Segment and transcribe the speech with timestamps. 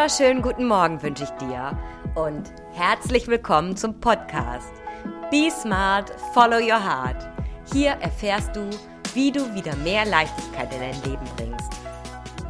[0.00, 1.78] wunderschönen guten Morgen wünsche ich dir
[2.14, 4.72] und herzlich willkommen zum Podcast
[5.30, 7.28] Be Smart, Follow Your Heart.
[7.70, 8.70] Hier erfährst du,
[9.12, 11.70] wie du wieder mehr Leichtigkeit in dein Leben bringst.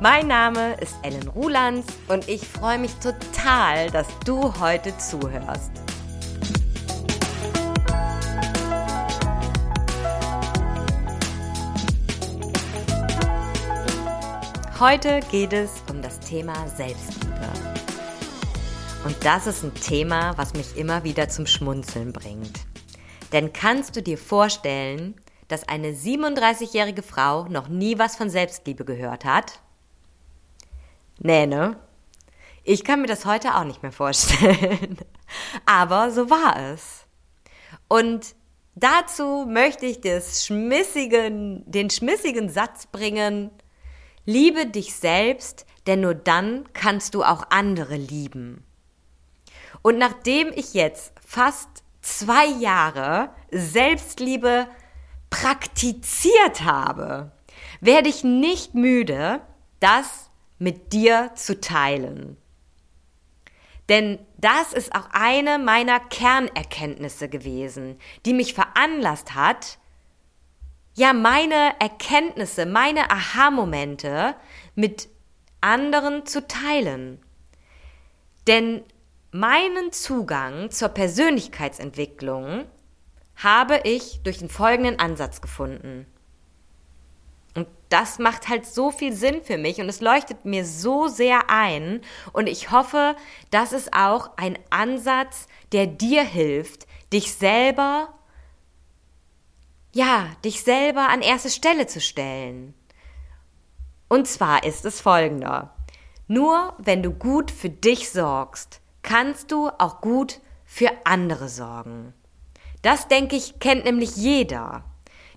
[0.00, 5.72] Mein Name ist Ellen Rulands und ich freue mich total, dass du heute zuhörst.
[14.78, 17.19] Heute geht es um das Thema Selbstliebe.
[19.04, 22.60] Und das ist ein Thema, was mich immer wieder zum Schmunzeln bringt.
[23.32, 25.14] Denn kannst du dir vorstellen,
[25.48, 29.60] dass eine 37-jährige Frau noch nie was von Selbstliebe gehört hat?
[31.18, 31.76] Nee, ne?
[32.62, 34.98] Ich kann mir das heute auch nicht mehr vorstellen.
[35.66, 37.06] Aber so war es.
[37.88, 38.34] Und
[38.74, 43.50] dazu möchte ich das schmissigen, den schmissigen Satz bringen,
[44.32, 48.64] Liebe dich selbst, denn nur dann kannst du auch andere lieben.
[49.82, 51.68] Und nachdem ich jetzt fast
[52.00, 54.68] zwei Jahre Selbstliebe
[55.30, 57.32] praktiziert habe,
[57.80, 59.40] werde ich nicht müde,
[59.80, 62.36] das mit dir zu teilen.
[63.88, 69.80] Denn das ist auch eine meiner Kernerkenntnisse gewesen, die mich veranlasst hat,
[70.94, 74.34] ja, meine Erkenntnisse, meine Aha-Momente
[74.74, 75.08] mit
[75.60, 77.20] anderen zu teilen.
[78.46, 78.82] Denn
[79.30, 82.66] meinen Zugang zur Persönlichkeitsentwicklung
[83.36, 86.06] habe ich durch den folgenden Ansatz gefunden.
[87.54, 91.50] Und das macht halt so viel Sinn für mich und es leuchtet mir so sehr
[91.50, 92.00] ein.
[92.32, 93.16] Und ich hoffe,
[93.50, 98.14] das ist auch ein Ansatz, der dir hilft, dich selber
[99.92, 102.74] ja, dich selber an erste Stelle zu stellen.
[104.08, 105.74] Und zwar ist es folgender.
[106.26, 112.14] Nur wenn du gut für dich sorgst, kannst du auch gut für andere sorgen.
[112.82, 114.84] Das, denke ich, kennt nämlich jeder.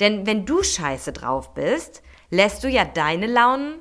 [0.00, 3.80] Denn wenn du scheiße drauf bist, lässt du ja deine Launen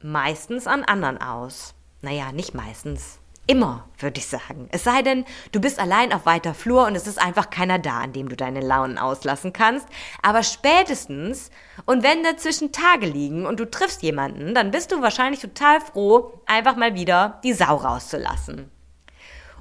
[0.00, 1.74] meistens an anderen aus.
[2.02, 3.18] Naja, nicht meistens.
[3.48, 4.68] Immer, würde ich sagen.
[4.72, 8.00] Es sei denn, du bist allein auf weiter Flur und es ist einfach keiner da,
[8.00, 9.86] an dem du deine Launen auslassen kannst.
[10.20, 11.50] Aber spätestens,
[11.84, 16.32] und wenn dazwischen Tage liegen und du triffst jemanden, dann bist du wahrscheinlich total froh,
[16.46, 18.68] einfach mal wieder die Sau rauszulassen.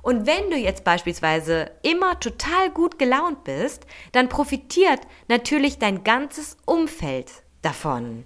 [0.01, 6.57] Und wenn du jetzt beispielsweise immer total gut gelaunt bist, dann profitiert natürlich dein ganzes
[6.65, 7.31] Umfeld
[7.61, 8.25] davon.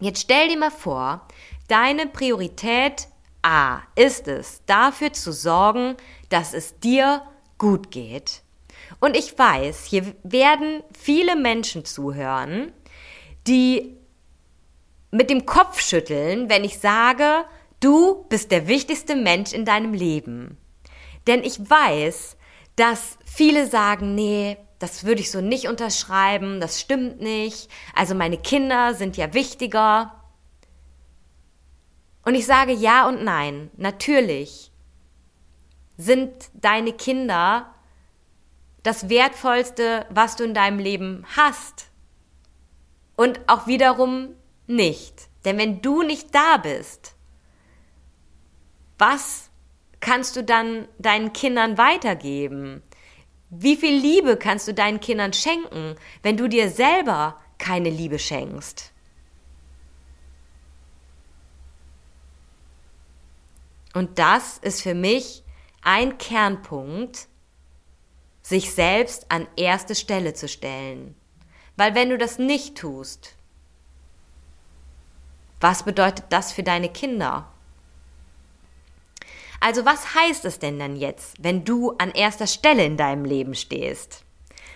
[0.00, 1.26] Jetzt stell dir mal vor,
[1.68, 3.08] deine Priorität
[3.42, 5.96] A ist es, dafür zu sorgen,
[6.28, 7.22] dass es dir
[7.56, 8.42] gut geht.
[9.00, 12.72] Und ich weiß, hier werden viele Menschen zuhören,
[13.46, 13.96] die
[15.10, 17.44] mit dem Kopf schütteln, wenn ich sage,
[17.80, 20.58] du bist der wichtigste Mensch in deinem Leben.
[21.26, 22.36] Denn ich weiß,
[22.76, 27.68] dass viele sagen, nee, das würde ich so nicht unterschreiben, das stimmt nicht.
[27.94, 30.17] Also meine Kinder sind ja wichtiger.
[32.28, 33.70] Und ich sage ja und nein.
[33.78, 34.70] Natürlich
[35.96, 37.74] sind deine Kinder
[38.82, 41.88] das Wertvollste, was du in deinem Leben hast.
[43.16, 44.34] Und auch wiederum
[44.66, 45.30] nicht.
[45.46, 47.14] Denn wenn du nicht da bist,
[48.98, 49.48] was
[50.00, 52.82] kannst du dann deinen Kindern weitergeben?
[53.48, 58.92] Wie viel Liebe kannst du deinen Kindern schenken, wenn du dir selber keine Liebe schenkst?
[63.98, 65.42] Und das ist für mich
[65.82, 67.26] ein Kernpunkt,
[68.42, 71.16] sich selbst an erste Stelle zu stellen.
[71.76, 73.34] Weil wenn du das nicht tust,
[75.60, 77.52] was bedeutet das für deine Kinder?
[79.58, 83.56] Also was heißt es denn dann jetzt, wenn du an erster Stelle in deinem Leben
[83.56, 84.22] stehst?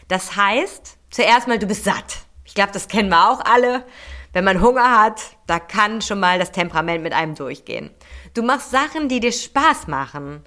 [0.09, 2.17] Das heißt, zuerst mal, du bist satt.
[2.45, 3.87] Ich glaube, das kennen wir auch alle.
[4.33, 7.91] Wenn man Hunger hat, da kann schon mal das Temperament mit einem durchgehen.
[8.35, 10.43] Du machst Sachen, die dir Spaß machen.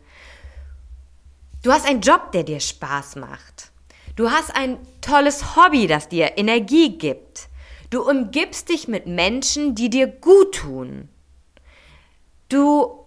[1.61, 3.71] Du hast einen Job, der dir Spaß macht.
[4.15, 7.49] Du hast ein tolles Hobby, das dir Energie gibt.
[7.89, 11.09] Du umgibst dich mit Menschen, die dir gut tun.
[12.49, 13.05] Du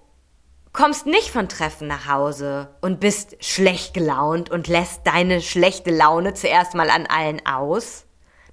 [0.73, 6.35] kommst nicht von Treffen nach Hause und bist schlecht gelaunt und lässt deine schlechte Laune
[6.35, 8.05] zuerst mal an allen aus.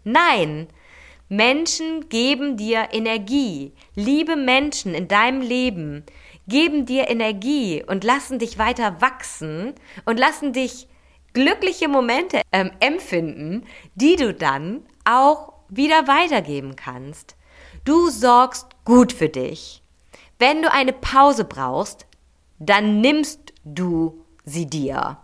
[0.04, 0.68] Nein,
[1.30, 3.74] Menschen geben dir Energie.
[3.96, 6.04] Liebe Menschen in deinem Leben
[6.48, 9.74] geben dir Energie und lassen dich weiter wachsen
[10.06, 10.88] und lassen dich
[11.34, 17.36] glückliche Momente ähm, empfinden, die du dann auch wieder weitergeben kannst.
[17.84, 19.82] Du sorgst gut für dich.
[20.38, 22.06] Wenn du eine Pause brauchst,
[22.60, 25.18] dann nimmst du sie dir.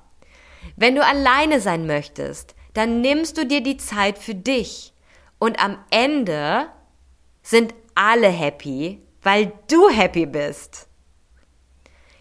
[0.75, 4.93] Wenn du alleine sein möchtest, dann nimmst du dir die Zeit für dich.
[5.41, 6.67] Und am Ende
[7.41, 10.87] sind alle happy, weil du happy bist.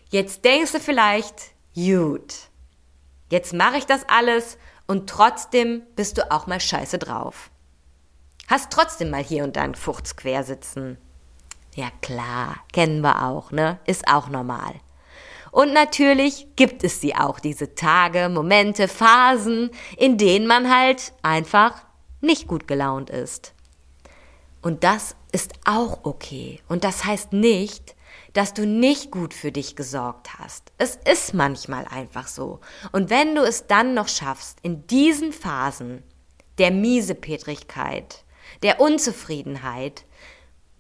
[0.08, 2.34] Jetzt denkst du vielleicht, gut,
[3.28, 4.56] jetzt mache ich das alles
[4.87, 7.50] und trotzdem bist du auch mal scheiße drauf.
[8.49, 10.43] Hast trotzdem mal hier und da einen Furz quer.
[11.75, 13.81] Ja klar, kennen wir auch, ne?
[13.84, 14.73] Ist auch normal.
[15.50, 19.69] Und natürlich gibt es sie auch, diese Tage, Momente, Phasen,
[19.99, 21.82] in denen man halt einfach
[22.20, 23.55] nicht gut gelaunt ist.
[24.62, 26.61] Und das ist auch okay.
[26.69, 27.96] Und das heißt nicht,
[28.32, 30.72] dass du nicht gut für dich gesorgt hast.
[30.78, 32.61] Es ist manchmal einfach so.
[32.93, 36.02] Und wenn du es dann noch schaffst, in diesen Phasen
[36.58, 38.25] der Miesepetrigkeit,
[38.62, 40.05] der Unzufriedenheit,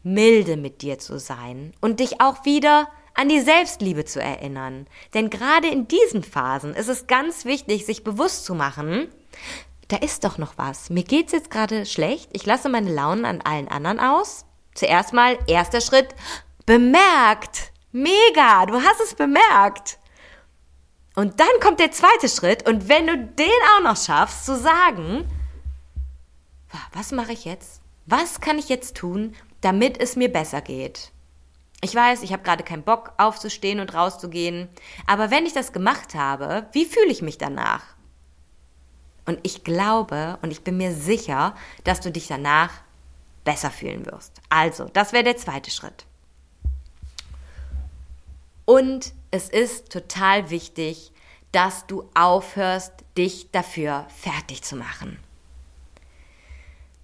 [0.02, 4.86] milde mit dir zu sein und dich auch wieder an die Selbstliebe zu erinnern.
[5.14, 9.08] Denn gerade in diesen Phasen ist es ganz wichtig, sich bewusst zu machen,
[9.90, 10.88] da ist doch noch was.
[10.88, 12.30] Mir geht's jetzt gerade schlecht.
[12.32, 14.46] Ich lasse meine Launen an allen anderen aus.
[14.74, 16.14] Zuerst mal, erster Schritt,
[16.64, 17.72] bemerkt.
[17.90, 19.98] Mega, du hast es bemerkt.
[21.16, 25.28] Und dann kommt der zweite Schritt und wenn du den auch noch schaffst, zu sagen,
[26.92, 27.82] was mache ich jetzt?
[28.06, 31.10] Was kann ich jetzt tun, damit es mir besser geht?
[31.82, 34.68] Ich weiß, ich habe gerade keinen Bock aufzustehen und rauszugehen,
[35.06, 37.82] aber wenn ich das gemacht habe, wie fühle ich mich danach?
[39.30, 41.54] Und ich glaube und ich bin mir sicher,
[41.84, 42.72] dass du dich danach
[43.44, 44.40] besser fühlen wirst.
[44.48, 46.04] Also, das wäre der zweite Schritt.
[48.64, 51.12] Und es ist total wichtig,
[51.52, 55.16] dass du aufhörst, dich dafür fertig zu machen.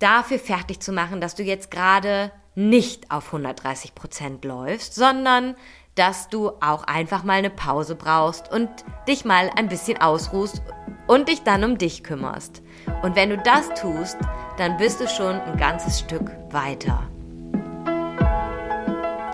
[0.01, 5.55] Dafür fertig zu machen, dass du jetzt gerade nicht auf 130 Prozent läufst, sondern
[5.97, 8.69] dass du auch einfach mal eine Pause brauchst und
[9.09, 10.63] dich mal ein bisschen ausruhst
[11.07, 12.63] und dich dann um dich kümmerst.
[13.03, 14.17] Und wenn du das tust,
[14.59, 17.03] dann bist du schon ein ganzes Stück weiter.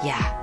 [0.02, 0.38] Ja.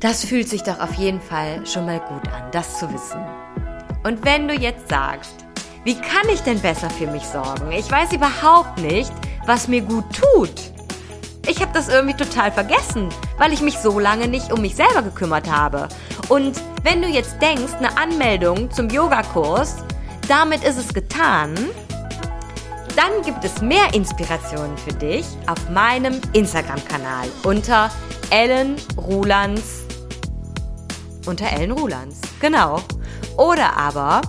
[0.00, 3.24] Das fühlt sich doch auf jeden Fall schon mal gut an, das zu wissen.
[4.02, 5.46] Und wenn du jetzt sagst,
[5.84, 7.70] wie kann ich denn besser für mich sorgen?
[7.70, 9.12] Ich weiß überhaupt nicht,
[9.46, 10.71] was mir gut tut.
[11.52, 15.02] Ich habe das irgendwie total vergessen, weil ich mich so lange nicht um mich selber
[15.02, 15.86] gekümmert habe.
[16.30, 19.84] Und wenn du jetzt denkst, eine Anmeldung zum Yogakurs,
[20.28, 21.54] damit ist es getan,
[22.96, 27.90] dann gibt es mehr Inspirationen für dich auf meinem Instagram-Kanal unter
[28.30, 29.82] Ellen Rulands.
[31.26, 32.80] Unter Ellen Rulands, genau.
[33.36, 34.22] Oder aber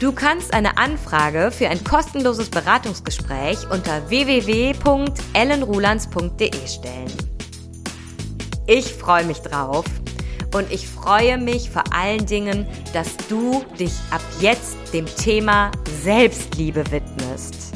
[0.00, 7.12] Du kannst eine Anfrage für ein kostenloses Beratungsgespräch unter www.ellenrulands.de stellen.
[8.68, 9.86] Ich freue mich drauf
[10.54, 15.72] und ich freue mich vor allen Dingen, dass du dich ab jetzt dem Thema
[16.04, 17.72] Selbstliebe widmest.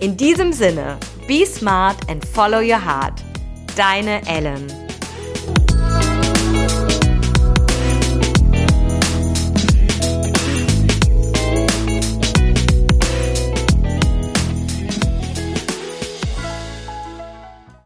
[0.00, 3.22] In diesem Sinne, be smart and follow your heart.
[3.76, 4.83] Deine Ellen.